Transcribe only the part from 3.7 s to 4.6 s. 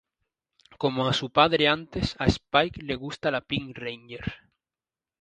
Ranger.